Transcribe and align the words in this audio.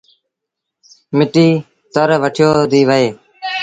مٽيٚ 1.17 1.55
تر 1.93 2.09
وٺيو 2.23 2.49
ديٚ 2.71 2.87
وهي۔ 2.89 3.07